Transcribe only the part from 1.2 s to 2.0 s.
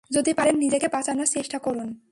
চেষ্টা করুন।